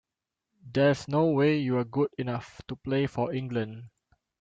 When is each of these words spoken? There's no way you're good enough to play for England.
There's 0.65 1.07
no 1.07 1.25
way 1.27 1.59
you're 1.59 1.83
good 1.83 2.09
enough 2.17 2.59
to 2.69 2.75
play 2.75 3.05
for 3.05 3.31
England. 3.31 3.91